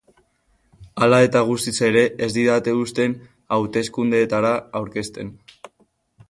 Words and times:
Hala 1.07 1.17
eta 1.25 1.43
guztiz 1.49 1.73
ere, 1.87 2.01
ez 2.27 2.29
didate 2.37 2.73
uzten 2.79 3.13
hauteskundeetara 3.59 4.55
aurkezten. 4.81 5.33